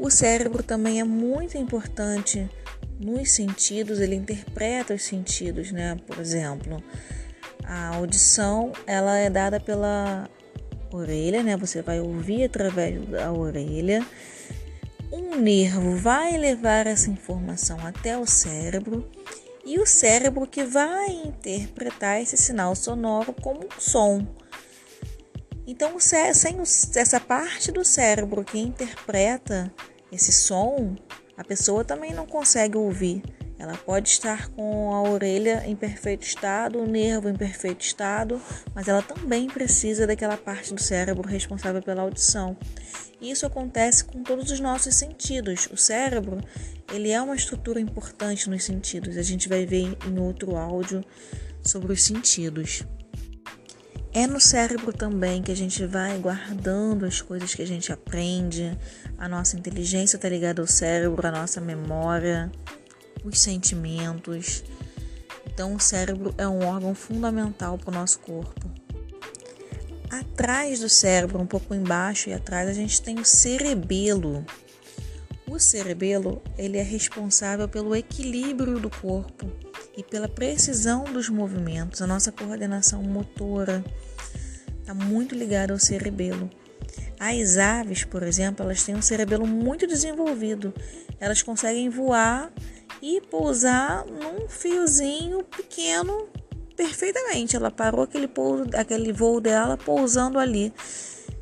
O 0.00 0.10
cérebro 0.10 0.64
também 0.64 0.98
é 0.98 1.04
muito 1.04 1.56
importante 1.56 2.50
nos 2.98 3.30
sentidos, 3.32 4.00
ele 4.00 4.14
interpreta 4.14 4.94
os 4.94 5.02
sentidos, 5.02 5.72
né? 5.72 5.96
Por 6.06 6.18
exemplo, 6.18 6.82
a 7.64 7.96
audição, 7.96 8.72
ela 8.86 9.16
é 9.16 9.28
dada 9.28 9.60
pela 9.60 10.28
orelha, 10.92 11.42
né? 11.42 11.56
Você 11.56 11.82
vai 11.82 12.00
ouvir 12.00 12.44
através 12.44 13.06
da 13.08 13.32
orelha 13.32 14.04
um 15.12 15.36
nervo 15.36 15.96
vai 15.96 16.36
levar 16.36 16.86
essa 16.86 17.10
informação 17.10 17.78
até 17.86 18.18
o 18.18 18.26
cérebro 18.26 19.08
e 19.64 19.78
o 19.78 19.86
cérebro 19.86 20.46
que 20.46 20.64
vai 20.64 21.08
interpretar 21.10 22.20
esse 22.20 22.36
sinal 22.36 22.74
sonoro 22.74 23.32
como 23.32 23.64
um 23.64 23.80
som. 23.80 24.26
Então, 25.66 25.98
sem 25.98 26.56
essa 26.94 27.18
parte 27.18 27.72
do 27.72 27.84
cérebro 27.84 28.44
que 28.44 28.58
interpreta 28.58 29.72
esse 30.12 30.32
som, 30.32 30.94
a 31.36 31.44
pessoa 31.44 31.84
também 31.84 32.12
não 32.12 32.26
consegue 32.26 32.76
ouvir. 32.76 33.22
Ela 33.58 33.76
pode 33.76 34.10
estar 34.10 34.48
com 34.50 34.92
a 34.92 35.02
orelha 35.02 35.62
em 35.66 35.74
perfeito 35.74 36.26
estado, 36.26 36.78
o 36.78 36.86
nervo 36.86 37.28
em 37.28 37.34
perfeito 37.34 37.80
estado, 37.80 38.40
mas 38.74 38.86
ela 38.86 39.00
também 39.00 39.46
precisa 39.46 40.06
daquela 40.06 40.36
parte 40.36 40.74
do 40.74 40.82
cérebro 40.82 41.26
responsável 41.26 41.82
pela 41.82 42.02
audição. 42.02 42.56
Isso 43.20 43.46
acontece 43.46 44.04
com 44.04 44.22
todos 44.22 44.50
os 44.50 44.60
nossos 44.60 44.94
sentidos. 44.94 45.68
O 45.72 45.76
cérebro, 45.76 46.38
ele 46.92 47.10
é 47.10 47.20
uma 47.20 47.34
estrutura 47.34 47.80
importante 47.80 48.50
nos 48.50 48.62
sentidos. 48.62 49.16
A 49.16 49.22
gente 49.22 49.48
vai 49.48 49.64
ver 49.64 49.96
em 50.06 50.18
outro 50.18 50.54
áudio 50.54 51.02
sobre 51.62 51.94
os 51.94 52.02
sentidos. 52.02 52.84
É 54.16 54.26
no 54.26 54.40
cérebro 54.40 54.94
também 54.94 55.42
que 55.42 55.52
a 55.52 55.54
gente 55.54 55.84
vai 55.84 56.16
guardando 56.16 57.04
as 57.04 57.20
coisas 57.20 57.54
que 57.54 57.60
a 57.60 57.66
gente 57.66 57.92
aprende. 57.92 58.74
A 59.18 59.28
nossa 59.28 59.58
inteligência 59.58 60.16
está 60.16 60.26
ligada 60.26 60.62
ao 60.62 60.66
cérebro, 60.66 61.26
a 61.26 61.30
nossa 61.30 61.60
memória, 61.60 62.50
os 63.22 63.38
sentimentos. 63.38 64.64
Então, 65.44 65.74
o 65.74 65.78
cérebro 65.78 66.34
é 66.38 66.48
um 66.48 66.64
órgão 66.64 66.94
fundamental 66.94 67.76
para 67.76 67.90
o 67.90 67.94
nosso 67.94 68.18
corpo. 68.20 68.70
Atrás 70.08 70.80
do 70.80 70.88
cérebro, 70.88 71.38
um 71.38 71.46
pouco 71.46 71.74
embaixo 71.74 72.30
e 72.30 72.32
atrás, 72.32 72.70
a 72.70 72.72
gente 72.72 73.02
tem 73.02 73.20
o 73.20 73.24
cerebelo. 73.24 74.46
O 75.46 75.58
cerebelo 75.58 76.40
ele 76.56 76.78
é 76.78 76.82
responsável 76.82 77.68
pelo 77.68 77.94
equilíbrio 77.94 78.80
do 78.80 78.88
corpo 78.88 79.52
e 79.96 80.02
pela 80.02 80.28
precisão 80.28 81.04
dos 81.04 81.28
movimentos, 81.28 82.02
a 82.02 82.06
nossa 82.06 82.30
coordenação 82.30 83.02
motora 83.02 83.82
está 84.86 84.94
muito 84.94 85.34
ligada 85.34 85.72
ao 85.72 85.80
cerebelo. 85.80 86.48
As 87.18 87.56
aves, 87.56 88.04
por 88.04 88.22
exemplo, 88.22 88.64
elas 88.64 88.84
têm 88.84 88.94
um 88.94 89.02
cerebelo 89.02 89.44
muito 89.44 89.84
desenvolvido. 89.84 90.72
Elas 91.18 91.42
conseguem 91.42 91.88
voar 91.88 92.52
e 93.02 93.20
pousar 93.22 94.06
num 94.06 94.48
fiozinho 94.48 95.42
pequeno 95.42 96.28
perfeitamente. 96.76 97.56
Ela 97.56 97.70
parou 97.70 98.04
aquele, 98.04 98.28
pouso, 98.28 98.64
aquele 98.74 99.12
voo 99.12 99.40
dela 99.40 99.76
pousando 99.76 100.38
ali. 100.38 100.72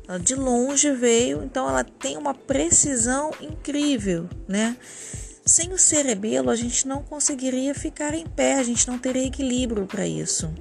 Ela 0.07 0.19
de 0.19 0.33
longe 0.33 0.91
veio, 0.91 1.43
então 1.43 1.69
ela 1.69 1.83
tem 1.83 2.17
uma 2.17 2.33
precisão 2.33 3.29
incrível, 3.39 4.27
né? 4.47 4.75
Sem 5.45 5.71
o 5.71 5.77
cerebelo, 5.77 6.49
a 6.49 6.55
gente 6.55 6.87
não 6.87 7.03
conseguiria 7.03 7.75
ficar 7.75 8.15
em 8.15 8.25
pé, 8.25 8.55
a 8.55 8.63
gente 8.63 8.87
não 8.87 8.97
teria 8.97 9.27
equilíbrio 9.27 9.85
para 9.85 10.07
isso. 10.07 10.51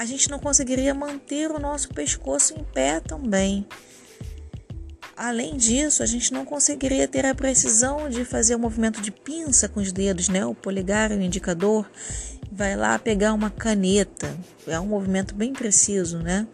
A 0.00 0.06
gente 0.06 0.30
não 0.30 0.38
conseguiria 0.38 0.94
manter 0.94 1.50
o 1.50 1.58
nosso 1.58 1.90
pescoço 1.90 2.54
em 2.54 2.64
pé 2.64 3.00
também. 3.00 3.66
Além 5.14 5.58
disso, 5.58 6.02
a 6.02 6.06
gente 6.06 6.32
não 6.32 6.42
conseguiria 6.42 7.06
ter 7.06 7.26
a 7.26 7.34
precisão 7.34 8.08
de 8.08 8.24
fazer 8.24 8.54
o 8.54 8.58
movimento 8.58 9.02
de 9.02 9.10
pinça 9.10 9.68
com 9.68 9.78
os 9.78 9.92
dedos, 9.92 10.30
né? 10.30 10.42
O 10.46 10.54
polegar 10.54 11.12
e 11.12 11.16
o 11.16 11.20
indicador. 11.20 11.86
Vai 12.50 12.76
lá 12.76 12.98
pegar 12.98 13.34
uma 13.34 13.50
caneta. 13.50 14.34
É 14.66 14.80
um 14.80 14.86
movimento 14.86 15.34
bem 15.34 15.52
preciso, 15.52 16.18
né? 16.20 16.48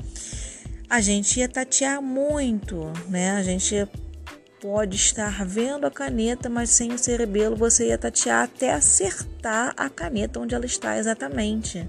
A 0.90 1.00
gente 1.00 1.38
ia 1.38 1.48
tatear 1.48 2.02
muito, 2.02 2.92
né? 3.08 3.30
A 3.36 3.44
gente 3.44 3.76
pode 4.60 4.96
estar 4.96 5.46
vendo 5.46 5.86
a 5.86 5.90
caneta, 5.92 6.48
mas 6.48 6.70
sem 6.70 6.92
o 6.92 6.98
cerebelo 6.98 7.54
você 7.54 7.90
ia 7.90 7.96
tatear 7.96 8.42
até 8.42 8.72
acertar 8.72 9.72
a 9.76 9.88
caneta 9.88 10.40
onde 10.40 10.52
ela 10.52 10.66
está 10.66 10.98
exatamente. 10.98 11.88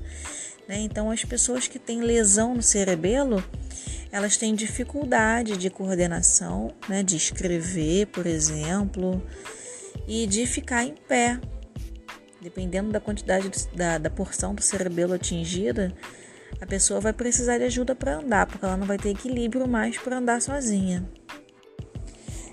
Né? 0.67 0.79
Então, 0.79 1.09
as 1.09 1.23
pessoas 1.23 1.67
que 1.67 1.79
têm 1.79 2.01
lesão 2.01 2.53
no 2.53 2.61
cerebelo, 2.61 3.43
elas 4.11 4.37
têm 4.37 4.53
dificuldade 4.53 5.57
de 5.57 5.69
coordenação, 5.69 6.73
né? 6.89 7.01
de 7.01 7.15
escrever, 7.15 8.07
por 8.07 8.25
exemplo, 8.27 9.21
e 10.07 10.27
de 10.27 10.45
ficar 10.45 10.83
em 10.83 10.93
pé. 10.93 11.39
Dependendo 12.41 12.91
da 12.91 12.99
quantidade 12.99 13.49
da, 13.73 13.97
da 13.97 14.09
porção 14.09 14.53
do 14.53 14.61
cerebelo 14.61 15.13
atingida, 15.13 15.93
a 16.61 16.65
pessoa 16.65 16.99
vai 16.99 17.13
precisar 17.13 17.57
de 17.57 17.63
ajuda 17.63 17.95
para 17.95 18.17
andar, 18.17 18.45
porque 18.45 18.65
ela 18.65 18.77
não 18.77 18.85
vai 18.85 18.97
ter 18.97 19.09
equilíbrio 19.09 19.67
mais 19.67 19.97
para 19.97 20.17
andar 20.17 20.41
sozinha. 20.41 21.07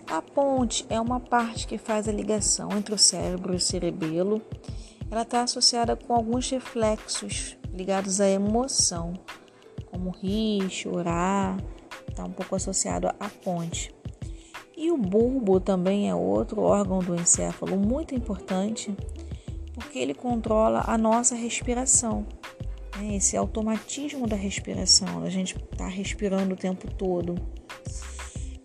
A 0.06 0.21
ponte 0.21 0.87
é 0.88 1.00
uma 1.00 1.18
parte 1.18 1.66
que 1.66 1.78
faz 1.78 2.09
a 2.09 2.12
ligação 2.12 2.71
entre 2.73 2.94
o 2.94 2.99
cérebro 2.99 3.54
e 3.54 3.56
o 3.56 3.61
cerebelo. 3.61 4.42
Ela 5.11 5.23
está 5.23 5.42
associada 5.42 5.97
com 5.97 6.14
alguns 6.14 6.50
reflexos 6.50 7.56
ligados 7.75 8.21
à 8.21 8.28
emoção, 8.28 9.14
como 9.90 10.11
rir, 10.11 10.71
chorar, 10.71 11.57
está 12.09 12.25
um 12.25 12.31
pouco 12.31 12.54
associado 12.54 13.09
à 13.09 13.28
ponte. 13.28 13.95
E 14.76 14.90
o 14.90 14.97
bulbo 14.97 15.61
também 15.61 16.09
é 16.09 16.14
outro 16.14 16.62
órgão 16.62 16.99
do 17.00 17.14
encéfalo 17.14 17.76
muito 17.76 18.14
importante, 18.14 18.95
porque 19.75 19.99
ele 19.99 20.14
controla 20.14 20.85
a 20.87 20.97
nossa 20.97 21.35
respiração. 21.35 22.26
Né? 22.97 23.16
Esse 23.16 23.37
automatismo 23.37 24.26
da 24.26 24.37
respiração, 24.37 25.23
a 25.23 25.31
gente 25.31 25.57
está 25.73 25.87
respirando 25.87 26.54
o 26.54 26.57
tempo 26.57 26.93
todo. 26.95 27.35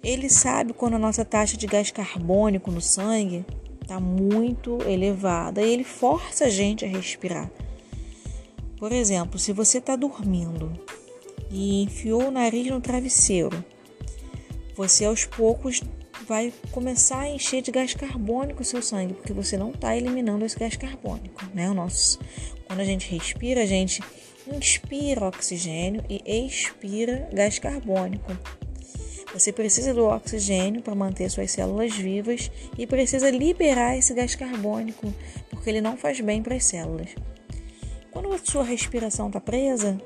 Ele 0.03 0.29
sabe 0.29 0.73
quando 0.73 0.95
a 0.95 0.99
nossa 0.99 1.25
taxa 1.25 1.57
de 1.57 1.67
gás 1.67 1.91
carbônico 1.91 2.71
no 2.71 2.81
sangue 2.81 3.45
está 3.81 3.99
muito 3.99 4.79
elevada 4.87 5.61
e 5.61 5.73
ele 5.73 5.83
força 5.83 6.45
a 6.45 6.49
gente 6.49 6.85
a 6.85 6.87
respirar. 6.87 7.51
Por 8.79 8.93
exemplo, 8.93 9.37
se 9.37 9.51
você 9.51 9.79
está 9.79 9.97
dormindo 9.97 10.71
e 11.51 11.83
enfiou 11.83 12.29
o 12.29 12.31
nariz 12.31 12.65
no 12.67 12.79
travesseiro, 12.79 13.63
você 14.73 15.03
aos 15.03 15.25
poucos 15.25 15.81
vai 16.25 16.53
começar 16.71 17.19
a 17.19 17.29
encher 17.29 17.61
de 17.61 17.71
gás 17.71 17.93
carbônico 17.93 18.61
o 18.61 18.65
seu 18.65 18.81
sangue, 18.81 19.13
porque 19.13 19.33
você 19.33 19.57
não 19.57 19.71
está 19.71 19.97
eliminando 19.97 20.45
esse 20.45 20.57
gás 20.57 20.77
carbônico, 20.77 21.43
né? 21.53 21.69
O 21.69 21.73
nosso, 21.73 22.19
quando 22.65 22.79
a 22.79 22.85
gente 22.85 23.11
respira, 23.11 23.63
a 23.63 23.65
gente 23.65 24.01
inspira 24.47 25.27
oxigênio 25.27 26.01
e 26.09 26.21
expira 26.47 27.27
gás 27.33 27.59
carbônico. 27.59 28.31
Você 29.33 29.51
precisa 29.51 29.93
do 29.93 30.05
oxigênio 30.05 30.81
para 30.81 30.95
manter 30.95 31.29
suas 31.29 31.51
células 31.51 31.93
vivas 31.93 32.49
e 32.77 32.87
precisa 32.87 33.29
liberar 33.29 33.97
esse 33.97 34.13
gás 34.13 34.35
carbônico, 34.35 35.13
porque 35.49 35.69
ele 35.69 35.81
não 35.81 35.97
faz 35.97 36.21
bem 36.21 36.41
para 36.41 36.55
as 36.55 36.63
células. 36.63 37.09
Quando 38.11 38.31
a 38.33 38.37
sua 38.37 38.63
respiração 38.63 39.27
está 39.27 39.39
presa, 39.39 39.97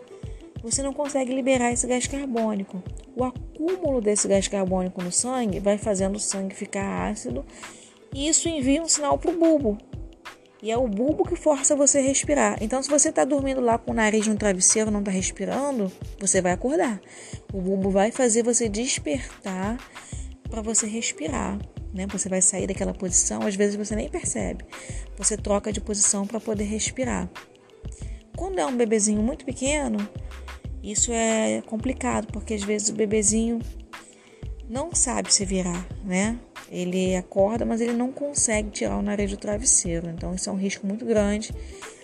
você 0.61 0.81
não 0.81 0.93
consegue 0.93 1.33
liberar 1.33 1.71
esse 1.71 1.87
gás 1.87 2.07
carbônico. 2.07 2.81
O 3.15 3.23
acúmulo 3.23 4.01
desse 4.01 4.27
gás 4.27 4.47
carbônico 4.47 5.03
no 5.03 5.11
sangue 5.11 5.59
vai 5.59 5.77
fazendo 5.77 6.15
o 6.15 6.19
sangue 6.19 6.55
ficar 6.55 7.09
ácido 7.09 7.45
e 8.13 8.27
isso 8.27 8.47
envia 8.47 8.81
um 8.81 8.87
sinal 8.87 9.17
para 9.17 9.31
o 9.31 9.37
bulbo, 9.37 9.77
e 10.63 10.71
é 10.71 10.77
o 10.77 10.87
bulbo 10.87 11.25
que 11.25 11.35
força 11.35 11.75
você 11.75 11.97
a 11.97 12.01
respirar. 12.01 12.57
Então, 12.61 12.81
se 12.81 12.89
você 12.89 13.09
está 13.09 13.25
dormindo 13.25 13.59
lá 13.59 13.77
com 13.77 13.91
o 13.91 13.93
nariz 13.93 14.25
no 14.27 14.37
travesseiro, 14.37 14.89
não 14.89 14.99
está 14.99 15.11
respirando, 15.11 15.91
você 16.17 16.41
vai 16.41 16.53
acordar. 16.53 17.01
O 17.51 17.59
bulbo 17.59 17.89
vai 17.89 18.11
fazer 18.11 18.43
você 18.43 18.69
despertar 18.69 19.77
para 20.49 20.61
você 20.61 20.87
respirar. 20.87 21.59
Né? 21.93 22.07
Você 22.13 22.29
vai 22.29 22.41
sair 22.41 22.65
daquela 22.65 22.93
posição, 22.93 23.45
às 23.45 23.55
vezes 23.57 23.75
você 23.75 23.93
nem 23.93 24.07
percebe. 24.07 24.63
Você 25.17 25.35
troca 25.35 25.69
de 25.69 25.81
posição 25.81 26.25
para 26.25 26.39
poder 26.39 26.63
respirar. 26.63 27.29
Quando 28.35 28.59
é 28.59 28.65
um 28.65 28.75
bebezinho 28.75 29.21
muito 29.21 29.45
pequeno, 29.45 29.97
isso 30.83 31.11
é 31.11 31.61
complicado, 31.65 32.27
porque 32.31 32.53
às 32.53 32.63
vezes 32.63 32.89
o 32.89 32.93
bebezinho 32.93 33.59
não 34.69 34.93
sabe 34.93 35.33
se 35.33 35.45
virar, 35.45 35.87
né? 36.03 36.37
Ele 36.69 37.15
acorda, 37.15 37.65
mas 37.65 37.79
ele 37.79 37.93
não 37.93 38.11
consegue 38.11 38.71
tirar 38.71 38.97
o 38.97 39.01
nariz 39.01 39.29
do 39.29 39.37
travesseiro. 39.37 40.09
Então, 40.09 40.33
isso 40.33 40.49
é 40.49 40.53
um 40.53 40.57
risco 40.57 40.87
muito 40.87 41.05
grande. 41.05 41.53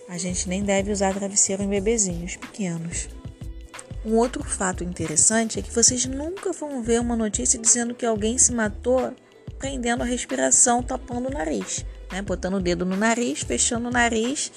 A 0.08 0.16
gente 0.16 0.48
nem 0.48 0.62
deve 0.62 0.92
usar 0.92 1.14
travesseiro 1.14 1.62
em 1.62 1.68
bebezinhos 1.68 2.36
pequenos. 2.36 3.08
Um 4.04 4.16
outro 4.16 4.42
fato 4.42 4.82
interessante 4.82 5.58
é 5.58 5.62
que 5.62 5.74
vocês 5.74 6.06
nunca 6.06 6.52
vão 6.52 6.82
ver 6.82 7.00
uma 7.00 7.16
notícia 7.16 7.58
dizendo 7.58 7.94
que 7.94 8.06
alguém 8.06 8.38
se 8.38 8.52
matou 8.52 9.12
prendendo 9.58 10.02
a 10.02 10.06
respiração, 10.06 10.82
tapando 10.82 11.28
o 11.28 11.32
nariz, 11.32 11.84
né? 12.10 12.22
Botando 12.22 12.54
o 12.54 12.60
dedo 12.60 12.86
no 12.86 12.96
nariz, 12.96 13.40
fechando 13.40 13.88
o 13.88 13.92
nariz, 13.92 14.50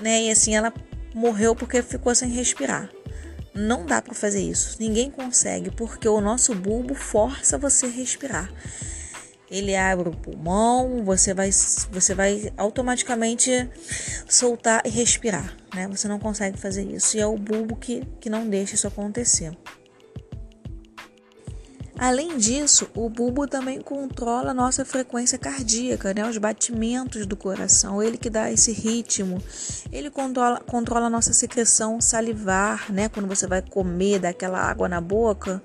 né? 0.00 0.22
E 0.22 0.30
assim 0.30 0.56
ela 0.56 0.72
morreu 1.14 1.54
porque 1.54 1.82
ficou 1.82 2.14
sem 2.14 2.30
respirar. 2.30 2.90
Não 3.54 3.84
dá 3.84 4.00
para 4.00 4.14
fazer 4.14 4.40
isso. 4.40 4.76
Ninguém 4.78 5.10
consegue, 5.10 5.70
porque 5.70 6.08
o 6.08 6.20
nosso 6.20 6.54
bulbo 6.54 6.94
força 6.94 7.58
você 7.58 7.86
a 7.86 7.90
respirar 7.90 8.52
ele 9.50 9.74
abre 9.74 10.08
o 10.08 10.12
pulmão, 10.12 11.02
você 11.04 11.32
vai, 11.32 11.50
você 11.90 12.14
vai 12.14 12.52
automaticamente 12.56 13.68
soltar 14.28 14.82
e 14.84 14.90
respirar, 14.90 15.56
né? 15.74 15.88
Você 15.88 16.06
não 16.06 16.18
consegue 16.18 16.58
fazer 16.58 16.82
isso 16.82 17.16
e 17.16 17.20
é 17.20 17.26
o 17.26 17.36
bulbo 17.36 17.76
que, 17.76 18.04
que 18.20 18.28
não 18.28 18.48
deixa 18.48 18.74
isso 18.74 18.86
acontecer. 18.86 19.56
Além 21.98 22.38
disso, 22.38 22.88
o 22.94 23.08
bulbo 23.08 23.48
também 23.48 23.80
controla 23.80 24.52
a 24.52 24.54
nossa 24.54 24.84
frequência 24.84 25.36
cardíaca, 25.36 26.14
né? 26.14 26.24
os 26.28 26.38
batimentos 26.38 27.26
do 27.26 27.36
coração, 27.36 28.00
ele 28.00 28.16
que 28.16 28.30
dá 28.30 28.52
esse 28.52 28.70
ritmo. 28.70 29.42
Ele 29.90 30.08
controla, 30.08 30.60
controla 30.60 31.06
a 31.06 31.10
nossa 31.10 31.32
secreção 31.32 32.00
salivar, 32.00 32.92
né? 32.92 33.08
quando 33.08 33.26
você 33.26 33.48
vai 33.48 33.62
comer, 33.62 34.20
dá 34.20 34.28
aquela 34.28 34.60
água 34.60 34.88
na 34.88 35.00
boca, 35.00 35.60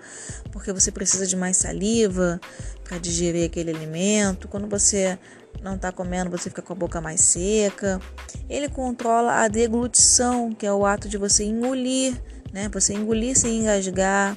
porque 0.52 0.74
você 0.74 0.92
precisa 0.92 1.28
de 1.28 1.36
mais 1.36 1.58
saliva 1.58 2.42
para 2.84 2.98
digerir 2.98 3.46
aquele 3.46 3.70
alimento. 3.70 4.48
Quando 4.48 4.68
você 4.68 5.20
não 5.62 5.75
está 5.75 5.92
comendo, 5.92 6.32
você 6.32 6.50
fica 6.50 6.63
com 6.63 6.74
a 6.74 6.75
boca 6.75 7.00
mais 7.00 7.22
seca. 7.22 8.02
Ele 8.50 8.68
controla 8.68 9.44
a 9.44 9.48
deglutição, 9.48 10.52
que 10.52 10.66
é 10.66 10.74
o 10.74 10.84
ato 10.84 11.08
de 11.08 11.18
você 11.18 11.44
engolir, 11.44 12.20
né? 12.52 12.70
Você 12.74 12.96
engolir 12.96 13.38
sem 13.38 13.62
engasgar 13.62 14.36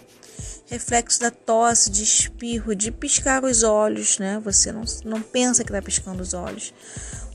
reflexo 0.66 1.20
da 1.20 1.30
tosse, 1.30 1.90
de 1.90 2.02
espirro, 2.02 2.74
de 2.74 2.90
piscar 2.90 3.44
os 3.44 3.62
olhos, 3.62 4.18
né? 4.18 4.40
Você 4.44 4.72
não, 4.72 4.82
não 5.04 5.22
pensa 5.22 5.62
que 5.64 5.70
está 5.70 5.80
piscando 5.80 6.22
os 6.22 6.34
olhos. 6.34 6.74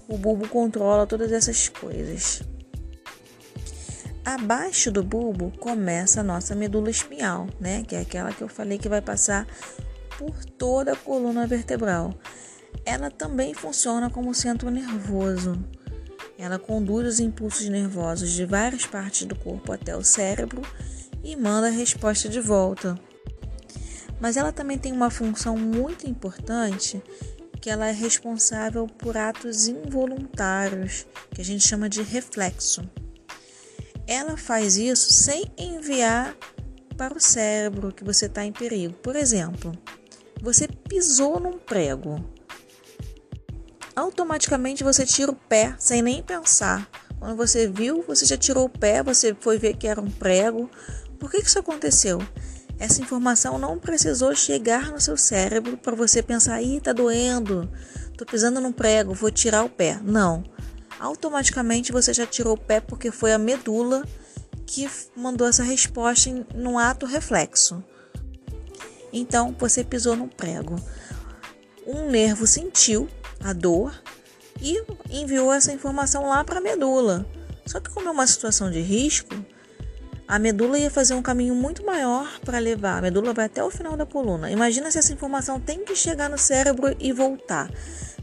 O 0.08 0.18
bulbo 0.18 0.48
controla 0.48 1.08
todas 1.08 1.32
essas 1.32 1.70
coisas. 1.70 2.44
Abaixo 4.24 4.92
do 4.92 5.02
bulbo 5.02 5.52
começa 5.58 6.20
a 6.20 6.24
nossa 6.24 6.54
medula 6.54 6.90
espinhal, 6.90 7.48
né? 7.60 7.84
Que 7.84 7.96
é 7.96 8.02
aquela 8.02 8.34
que 8.34 8.42
eu 8.42 8.50
falei 8.50 8.78
que 8.78 8.90
vai 8.90 9.02
passar 9.02 9.48
por 10.18 10.44
toda 10.46 10.92
a 10.92 10.96
coluna 10.96 11.48
vertebral. 11.48 12.14
Ela 12.86 13.10
também 13.10 13.54
funciona 13.54 14.10
como 14.10 14.36
centro 14.36 14.70
nervoso. 14.70 15.58
Ela 16.38 16.60
conduz 16.60 17.08
os 17.08 17.20
impulsos 17.20 17.70
nervosos 17.70 18.32
de 18.32 18.46
várias 18.46 18.86
partes 18.86 19.26
do 19.26 19.36
corpo 19.36 19.72
até 19.72 19.96
o 19.96 20.04
cérebro 20.04 20.62
e 21.24 21.36
manda 21.36 21.68
a 21.68 21.72
resposta 21.72 22.28
de 22.28 22.40
volta 22.40 23.00
mas 24.22 24.38
ela 24.38 24.52
também 24.52 24.78
tem 24.78 24.94
uma 24.94 25.10
função 25.10 25.58
muito 25.58 26.08
importante 26.08 27.02
que 27.60 27.70
ela 27.70 27.88
é 27.88 27.92
responsável 27.92 28.86
por 28.86 29.18
atos 29.18 29.68
involuntários, 29.68 31.06
que 31.34 31.42
a 31.42 31.46
gente 31.46 31.68
chama 31.68 31.90
de 31.90 32.02
reflexo. 32.04 32.82
Ela 34.08 34.38
faz 34.38 34.78
isso 34.78 35.12
sem 35.12 35.52
enviar 35.58 36.36
para 36.96 37.18
o 37.18 37.20
cérebro 37.20 37.92
que 37.92 38.04
você 38.04 38.28
está 38.28 38.46
em 38.46 38.52
perigo. 38.52 38.94
Por 38.94 39.16
exemplo, 39.16 39.72
você 40.42 40.68
pisou 40.68 41.40
num 41.40 41.58
prego. 41.58 42.24
Automaticamente 43.96 44.84
você 44.84 45.06
tira 45.06 45.32
o 45.32 45.36
pé 45.36 45.76
sem 45.80 46.02
nem 46.02 46.22
pensar. 46.22 46.90
Quando 47.20 47.36
você 47.36 47.68
viu, 47.68 48.04
você 48.08 48.26
já 48.26 48.38
tirou 48.38 48.66
o 48.66 48.70
pé, 48.70 49.04
você 49.04 49.36
foi 49.40 49.58
ver 49.58 49.78
que 49.78 49.88
era 49.88 50.02
um 50.02 50.10
prego. 50.10 50.70
Por 51.20 51.30
que 51.30 51.38
isso 51.38 51.60
aconteceu? 51.60 52.20
Essa 52.82 53.00
informação 53.00 53.60
não 53.60 53.78
precisou 53.78 54.34
chegar 54.34 54.90
no 54.90 55.00
seu 55.00 55.16
cérebro 55.16 55.78
para 55.78 55.96
você 55.96 56.24
pensar: 56.24 56.64
ih, 56.64 56.82
tá 56.82 56.92
doendo, 56.92 57.72
tô 58.18 58.26
pisando 58.26 58.60
num 58.60 58.72
prego, 58.72 59.14
vou 59.14 59.30
tirar 59.30 59.64
o 59.64 59.70
pé. 59.70 60.00
Não. 60.04 60.44
Automaticamente 61.00 61.92
você 61.92 62.12
já 62.12 62.26
tirou 62.26 62.56
o 62.56 62.60
pé 62.60 62.82
porque 62.82 63.12
foi 63.12 63.34
a 63.34 63.38
medula 63.38 64.04
que 64.66 64.90
mandou 65.16 65.48
essa 65.48 65.62
resposta 65.62 66.32
em 66.32 66.44
num 66.56 66.80
ato 66.80 67.06
reflexo. 67.06 67.84
Então 69.14 69.56
você 69.60 69.84
pisou 69.84 70.16
no 70.16 70.28
prego. 70.28 70.76
Um 71.86 72.10
nervo 72.10 72.48
sentiu 72.48 73.08
a 73.44 73.54
dor 73.54 73.94
e 74.60 74.84
enviou 75.08 75.54
essa 75.54 75.72
informação 75.72 76.28
lá 76.28 76.44
para 76.44 76.58
a 76.58 76.64
medula. 76.64 77.28
Só 77.64 77.80
que 77.80 77.92
como 77.92 78.10
é 78.10 78.12
uma 78.12 78.26
situação 78.26 78.72
de 78.72 78.82
risco, 78.82 79.36
a 80.32 80.40
medula 80.40 80.80
ia 80.80 80.90
fazer 80.90 81.14
um 81.14 81.22
caminho 81.22 81.54
muito 81.54 81.86
maior 81.86 82.40
para 82.40 82.58
levar. 82.58 83.00
A 83.00 83.02
medula 83.02 83.34
vai 83.34 83.48
até 83.48 83.62
o 83.62 83.70
final 83.70 83.98
da 83.98 84.06
coluna. 84.06 84.50
Imagina 84.50 84.90
se 84.90 84.98
essa 84.98 85.12
informação 85.12 85.60
tem 85.60 85.84
que 85.84 85.94
chegar 85.94 86.30
no 86.30 86.38
cérebro 86.38 86.96
e 87.02 87.12
voltar. 87.12 87.70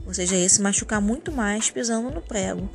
Ou 0.06 0.14
seja, 0.14 0.34
ia 0.34 0.48
se 0.48 0.62
machucar 0.62 1.02
muito 1.02 1.30
mais 1.30 1.70
pisando 1.70 2.10
no 2.10 2.22
prego. 2.22 2.66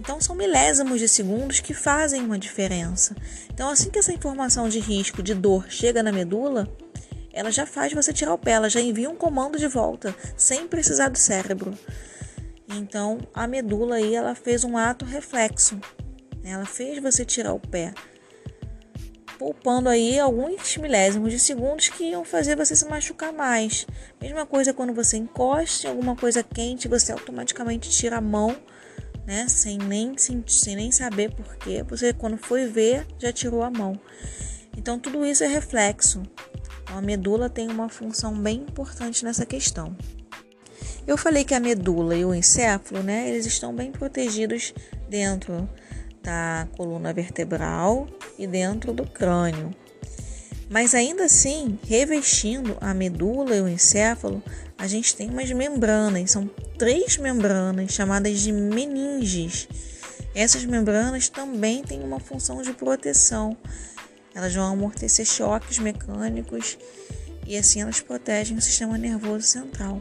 Então 0.00 0.22
são 0.22 0.34
milésimos 0.34 0.98
de 0.98 1.06
segundos 1.06 1.60
que 1.60 1.74
fazem 1.74 2.24
uma 2.24 2.38
diferença. 2.38 3.14
Então 3.52 3.68
assim 3.68 3.90
que 3.90 3.98
essa 3.98 4.10
informação 4.10 4.70
de 4.70 4.80
risco, 4.80 5.22
de 5.22 5.34
dor 5.34 5.66
chega 5.68 6.02
na 6.02 6.10
medula, 6.10 6.66
ela 7.30 7.50
já 7.50 7.66
faz 7.66 7.92
você 7.92 8.10
tirar 8.10 8.32
o 8.32 8.38
pé, 8.38 8.52
ela 8.52 8.70
já 8.70 8.80
envia 8.80 9.10
um 9.10 9.16
comando 9.16 9.58
de 9.58 9.66
volta, 9.66 10.16
sem 10.34 10.66
precisar 10.66 11.10
do 11.10 11.18
cérebro. 11.18 11.76
Então 12.70 13.18
a 13.34 13.46
medula 13.46 13.96
aí 13.96 14.14
ela 14.14 14.34
fez 14.34 14.64
um 14.64 14.78
ato 14.78 15.04
reflexo. 15.04 15.78
Ela 16.42 16.64
fez 16.64 17.02
você 17.02 17.22
tirar 17.22 17.52
o 17.52 17.60
pé 17.60 17.92
poupando 19.42 19.88
aí 19.88 20.20
alguns 20.20 20.76
milésimos 20.76 21.32
de 21.32 21.38
segundos 21.40 21.88
que 21.88 22.04
iam 22.04 22.24
fazer 22.24 22.56
você 22.56 22.76
se 22.76 22.88
machucar 22.88 23.32
mais. 23.32 23.84
Mesma 24.20 24.46
coisa 24.46 24.72
quando 24.72 24.94
você 24.94 25.16
encosta 25.16 25.88
em 25.88 25.90
alguma 25.90 26.14
coisa 26.14 26.44
quente, 26.44 26.86
você 26.86 27.10
automaticamente 27.10 27.90
tira 27.90 28.18
a 28.18 28.20
mão, 28.20 28.56
né, 29.26 29.48
sem 29.48 29.78
nem 29.78 30.16
sem, 30.16 30.44
sem 30.46 30.76
nem 30.76 30.92
saber 30.92 31.34
porquê. 31.34 31.82
Você 31.82 32.12
quando 32.12 32.36
foi 32.36 32.66
ver 32.66 33.04
já 33.18 33.32
tirou 33.32 33.64
a 33.64 33.70
mão. 33.70 33.98
Então 34.76 34.96
tudo 34.96 35.26
isso 35.26 35.42
é 35.42 35.48
reflexo. 35.48 36.22
Então, 36.84 36.98
a 36.98 37.02
medula 37.02 37.50
tem 37.50 37.68
uma 37.68 37.88
função 37.88 38.32
bem 38.32 38.58
importante 38.58 39.24
nessa 39.24 39.44
questão. 39.44 39.96
Eu 41.04 41.16
falei 41.16 41.44
que 41.44 41.54
a 41.54 41.58
medula 41.58 42.14
e 42.14 42.24
o 42.24 42.32
encéfalo, 42.32 43.02
né, 43.02 43.28
eles 43.28 43.44
estão 43.44 43.74
bem 43.74 43.90
protegidos 43.90 44.72
dentro 45.08 45.68
da 46.22 46.68
coluna 46.76 47.12
vertebral 47.12 48.06
e 48.44 48.46
dentro 48.46 48.92
do 48.92 49.06
crânio. 49.06 49.74
Mas 50.68 50.94
ainda 50.94 51.24
assim, 51.24 51.78
revestindo 51.86 52.76
a 52.80 52.94
medula 52.94 53.54
e 53.54 53.60
o 53.60 53.68
encéfalo, 53.68 54.42
a 54.78 54.86
gente 54.86 55.14
tem 55.14 55.28
umas 55.28 55.50
membranas, 55.52 56.30
são 56.30 56.48
três 56.78 57.18
membranas 57.18 57.92
chamadas 57.92 58.40
de 58.40 58.50
meninges. 58.50 59.68
Essas 60.34 60.64
membranas 60.64 61.28
também 61.28 61.82
têm 61.82 62.02
uma 62.02 62.18
função 62.18 62.62
de 62.62 62.72
proteção. 62.72 63.56
Elas 64.34 64.54
vão 64.54 64.64
amortecer 64.64 65.26
choques 65.26 65.78
mecânicos 65.78 66.78
e 67.46 67.56
assim 67.56 67.82
elas 67.82 68.00
protegem 68.00 68.56
o 68.56 68.62
sistema 68.62 68.96
nervoso 68.96 69.46
central. 69.46 70.00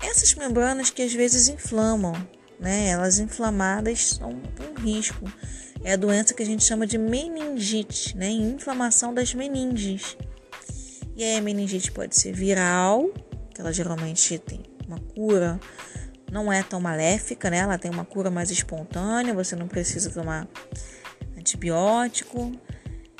Essas 0.00 0.34
membranas 0.34 0.88
que 0.88 1.02
às 1.02 1.12
vezes 1.12 1.48
inflamam, 1.48 2.14
né? 2.58 2.88
Elas 2.88 3.18
inflamadas 3.18 4.14
são 4.14 4.30
um 4.30 4.80
risco. 4.80 5.30
É 5.82 5.92
a 5.92 5.96
doença 5.96 6.34
que 6.34 6.42
a 6.42 6.46
gente 6.46 6.64
chama 6.64 6.86
de 6.86 6.98
meningite, 6.98 8.16
né? 8.16 8.28
Inflamação 8.30 9.14
das 9.14 9.32
meninges. 9.34 10.16
E 11.16 11.24
aí 11.24 11.36
a 11.36 11.40
meningite 11.40 11.90
pode 11.90 12.16
ser 12.16 12.32
viral, 12.32 13.10
que 13.54 13.60
ela 13.60 13.72
geralmente 13.72 14.38
tem 14.38 14.60
uma 14.86 14.98
cura, 15.00 15.58
não 16.30 16.52
é 16.52 16.62
tão 16.62 16.80
maléfica, 16.80 17.50
né? 17.50 17.58
Ela 17.58 17.78
tem 17.78 17.90
uma 17.90 18.04
cura 18.04 18.30
mais 18.30 18.50
espontânea, 18.50 19.34
você 19.34 19.56
não 19.56 19.66
precisa 19.66 20.10
tomar 20.10 20.46
antibiótico 21.36 22.52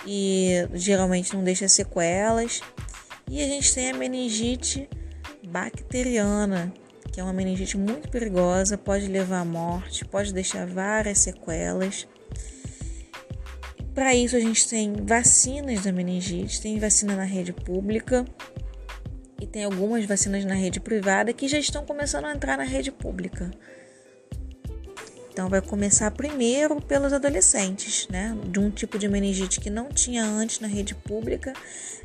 e 0.07 0.69
geralmente 0.75 1.35
não 1.35 1.43
deixa 1.43 1.69
sequelas. 1.69 2.61
E 3.31 3.43
a 3.43 3.47
gente 3.47 3.75
tem 3.75 3.91
a 3.91 3.95
meningite 3.95 4.89
bacteriana, 5.49 6.73
que 7.13 7.21
é 7.21 7.25
uma 7.25 7.33
meningite 7.33 7.77
muito 7.77 8.09
perigosa, 8.09 8.79
pode 8.79 9.07
levar 9.07 9.41
à 9.41 9.45
morte, 9.45 10.05
pode 10.05 10.33
deixar 10.33 10.67
várias 10.67 11.19
sequelas. 11.19 12.07
Para 13.99 14.15
isso 14.15 14.37
a 14.37 14.39
gente 14.39 14.69
tem 14.69 14.93
vacinas 14.93 15.83
da 15.83 15.91
meningite, 15.91 16.61
tem 16.61 16.79
vacina 16.79 17.17
na 17.17 17.25
rede 17.25 17.53
pública 17.53 18.25
e 19.41 19.45
tem 19.45 19.65
algumas 19.65 20.05
vacinas 20.05 20.45
na 20.45 20.55
rede 20.55 20.79
privada 20.79 21.33
que 21.33 21.49
já 21.49 21.59
estão 21.59 21.85
começando 21.85 22.27
a 22.27 22.33
entrar 22.33 22.57
na 22.57 22.63
rede 22.63 22.93
pública. 22.93 23.51
Então 25.33 25.49
vai 25.49 25.61
começar 25.61 26.13
primeiro 26.13 26.81
pelos 26.81 27.13
adolescentes, 27.13 28.07
né? 28.07 28.39
De 28.47 28.61
um 28.61 28.71
tipo 28.71 29.01
de 29.01 29.09
meningite 29.09 29.59
que 29.59 29.69
não 29.69 29.89
tinha 29.89 30.25
antes 30.25 30.61
na 30.61 30.69
rede 30.69 30.95
pública, 30.95 31.53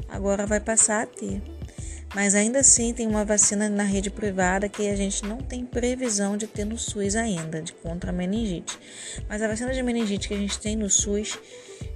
agora 0.10 0.48
vai 0.48 0.60
passar 0.60 1.04
a 1.04 1.06
ter. 1.06 1.44
Mas 2.16 2.34
ainda 2.34 2.62
assim 2.62 2.92
tem 2.92 3.06
uma 3.06 3.24
vacina 3.24 3.70
na 3.70 3.84
rede 3.84 4.10
privada 4.10 4.68
que 4.68 4.90
a 4.90 4.96
gente 4.96 5.24
não 5.26 5.38
tem 5.38 5.64
previsão 5.64 6.38
de 6.38 6.48
ter 6.48 6.66
no 6.66 6.78
SUS 6.78 7.16
ainda, 7.16 7.62
de 7.62 7.72
contra 7.72 8.10
a 8.10 8.14
meningite. 8.14 8.80
Mas 9.30 9.44
a 9.44 9.48
vacina 9.48 9.72
de 9.72 9.84
meningite 9.84 10.28
que 10.28 10.34
a 10.34 10.38
gente 10.38 10.60
tem 10.60 10.76
no 10.76 10.90
SUS 10.90 11.38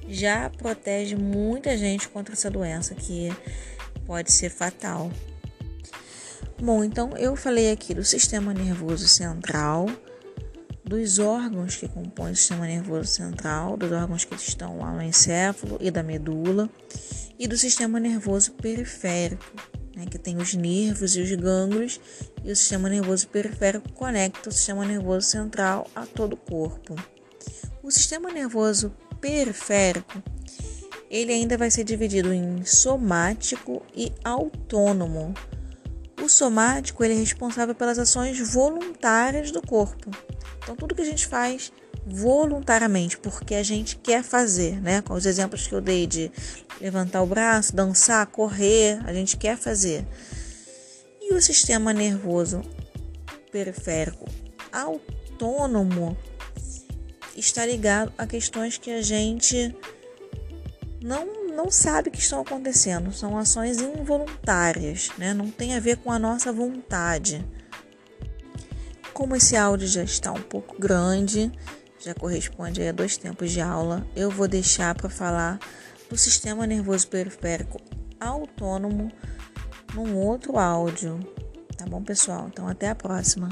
já 0.07 0.49
protege 0.49 1.15
muita 1.15 1.77
gente 1.77 2.07
contra 2.07 2.33
essa 2.33 2.49
doença 2.49 2.95
que 2.95 3.29
pode 4.05 4.31
ser 4.31 4.49
fatal. 4.49 5.11
Bom, 6.59 6.83
então 6.83 7.15
eu 7.17 7.35
falei 7.35 7.71
aqui 7.71 7.93
do 7.93 8.03
sistema 8.03 8.53
nervoso 8.53 9.07
central, 9.07 9.87
dos 10.83 11.19
órgãos 11.19 11.75
que 11.75 11.87
compõem 11.87 12.31
o 12.31 12.35
sistema 12.35 12.65
nervoso 12.65 13.11
central, 13.11 13.75
dos 13.77 13.91
órgãos 13.91 14.23
que 14.23 14.33
estão 14.35 14.79
lá 14.79 14.91
no 14.91 15.03
encéfalo 15.03 15.77
e 15.81 15.91
da 15.91 16.01
medula, 16.01 16.69
e 17.37 17.47
do 17.47 17.57
sistema 17.57 17.99
nervoso 17.99 18.53
periférico, 18.53 19.45
né, 19.95 20.05
que 20.09 20.17
tem 20.17 20.37
os 20.37 20.53
nervos 20.53 21.15
e 21.15 21.21
os 21.21 21.31
gânglios, 21.35 21.99
e 22.43 22.51
o 22.51 22.55
sistema 22.55 22.89
nervoso 22.89 23.27
periférico 23.27 23.91
conecta 23.93 24.49
o 24.49 24.51
sistema 24.51 24.85
nervoso 24.85 25.27
central 25.27 25.87
a 25.93 26.05
todo 26.05 26.33
o 26.33 26.37
corpo. 26.37 26.95
O 27.83 27.91
sistema 27.91 28.31
nervoso 28.31 28.91
periférico 29.19 30.21
ele 31.09 31.31
ainda 31.31 31.57
vai 31.57 31.71
ser 31.71 31.83
dividido 31.83 32.33
em 32.33 32.63
somático 32.65 33.81
e 33.95 34.11
autônomo. 34.23 35.33
O 36.21 36.27
somático 36.27 37.03
ele 37.03 37.13
é 37.13 37.17
responsável 37.17 37.73
pelas 37.73 37.97
ações 37.97 38.39
voluntárias 38.39 39.51
do 39.51 39.61
corpo. 39.61 40.11
Então, 40.57 40.75
tudo 40.75 40.95
que 40.95 41.01
a 41.01 41.05
gente 41.05 41.25
faz 41.25 41.71
voluntariamente, 42.05 43.17
porque 43.17 43.55
a 43.55 43.63
gente 43.63 43.97
quer 43.97 44.23
fazer, 44.23 44.81
né? 44.81 45.01
Com 45.01 45.13
os 45.13 45.25
exemplos 45.25 45.67
que 45.67 45.75
eu 45.75 45.81
dei 45.81 46.07
de 46.07 46.31
levantar 46.81 47.21
o 47.21 47.27
braço, 47.27 47.75
dançar, 47.75 48.25
correr, 48.27 48.99
a 49.05 49.13
gente 49.13 49.37
quer 49.37 49.57
fazer. 49.57 50.05
E 51.21 51.33
o 51.33 51.41
sistema 51.41 51.93
nervoso 51.93 52.61
periférico 53.51 54.25
autônomo 54.71 56.17
está 57.39 57.65
ligado 57.65 58.11
a 58.17 58.25
questões 58.25 58.77
que 58.77 58.91
a 58.91 59.01
gente 59.01 59.75
não, 61.01 61.47
não 61.55 61.69
sabe 61.69 62.09
que 62.09 62.19
estão 62.19 62.41
acontecendo. 62.41 63.13
São 63.13 63.37
ações 63.37 63.79
involuntárias, 63.79 65.11
né? 65.17 65.33
não 65.33 65.49
tem 65.49 65.75
a 65.75 65.79
ver 65.79 65.97
com 65.97 66.11
a 66.11 66.19
nossa 66.19 66.51
vontade. 66.51 67.45
Como 69.13 69.35
esse 69.35 69.55
áudio 69.55 69.87
já 69.87 70.03
está 70.03 70.31
um 70.31 70.41
pouco 70.41 70.79
grande, 70.79 71.51
já 71.99 72.13
corresponde 72.13 72.81
a 72.87 72.91
dois 72.91 73.17
tempos 73.17 73.51
de 73.51 73.61
aula, 73.61 74.05
eu 74.15 74.29
vou 74.29 74.47
deixar 74.47 74.93
para 74.95 75.09
falar 75.09 75.59
do 76.09 76.17
sistema 76.17 76.65
nervoso 76.67 77.07
periférico 77.07 77.79
autônomo 78.19 79.11
num 79.93 80.15
outro 80.15 80.57
áudio. 80.57 81.19
Tá 81.75 81.85
bom, 81.85 82.01
pessoal? 82.01 82.47
Então, 82.47 82.67
até 82.67 82.89
a 82.89 82.95
próxima. 82.95 83.49